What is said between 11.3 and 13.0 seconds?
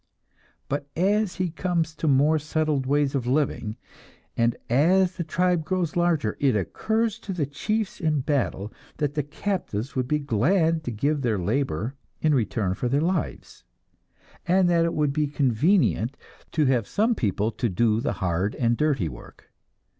labor in return for their